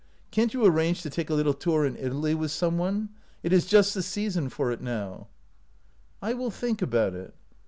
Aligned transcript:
Can't 0.31 0.51
you 0.51 0.65
arrange 0.65 1.03
to 1.03 1.11
take 1.11 1.29
a 1.29 1.35
little 1.35 1.53
tour 1.53 1.85
in 1.85 1.95
Italy 1.95 2.33
with 2.33 2.49
some 2.49 2.75
one? 2.79 3.09
It 3.43 3.53
is 3.53 3.67
just 3.67 3.93
the 3.93 4.01
season 4.01 4.49
for 4.49 4.71
it 4.71 4.81
now." 4.81 5.27
105 5.27 5.27
OUT 5.27 5.27
OF 5.27 5.27
BOHEMIA" 5.27 6.35
I 6.35 6.39
will 6.39 6.49
think 6.49 6.81
about 6.81 7.13
it." 7.13 7.35